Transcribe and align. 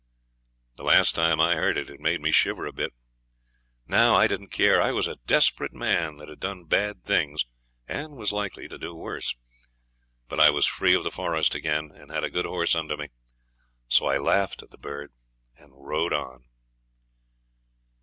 The 0.77 0.83
last 0.83 1.13
time 1.13 1.39
I 1.39 1.53
heard 1.53 1.77
it, 1.77 1.87
it 1.87 1.99
made 1.99 2.21
me 2.21 2.31
shiver 2.31 2.65
a 2.65 2.73
bit. 2.73 2.91
Now 3.85 4.15
I 4.15 4.25
didn't 4.27 4.47
care. 4.49 4.81
I 4.81 4.91
was 4.91 5.07
a 5.07 5.17
desperate 5.27 5.73
man 5.73 6.17
that 6.17 6.27
had 6.27 6.39
done 6.39 6.63
bad 6.65 7.03
things, 7.03 7.45
and 7.87 8.15
was 8.15 8.31
likely 8.31 8.67
to 8.67 8.79
do 8.79 8.95
worse. 8.95 9.35
But 10.27 10.39
I 10.39 10.49
was 10.49 10.65
free 10.65 10.95
of 10.95 11.03
the 11.03 11.11
forest 11.11 11.53
again, 11.53 11.91
and 11.93 12.09
had 12.09 12.23
a 12.23 12.31
good 12.31 12.45
horse 12.45 12.73
under 12.73 12.97
me; 12.97 13.09
so 13.87 14.07
I 14.07 14.17
laughed 14.17 14.63
at 14.63 14.71
the 14.71 14.79
bird 14.79 15.11
and 15.55 15.69
rode 15.75 16.13
on. 16.13 16.45